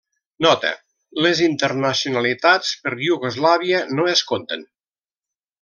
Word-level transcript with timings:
Nota: 0.45 0.69
les 1.25 1.41
internacionalitats 1.49 2.73
per 2.87 2.95
Iugoslàvia 3.11 3.85
no 3.99 4.09
es 4.15 4.29
conten. 4.35 4.69